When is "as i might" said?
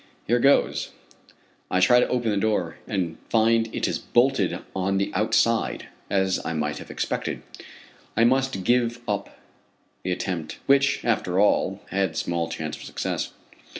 6.09-6.79